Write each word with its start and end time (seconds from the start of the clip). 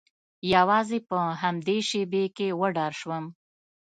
یوازې 0.53 0.99
په 1.09 1.17
همدې 1.41 1.77
شیبې 1.89 2.23
کې 2.35 2.47
وډار 2.59 2.93
شوم 2.99 3.25